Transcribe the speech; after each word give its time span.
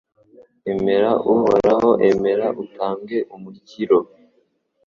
Emera 0.71 1.11
Uhoraho 1.33 1.89
emera 2.09 2.47
utange 2.63 3.17
umukiro 3.35 3.99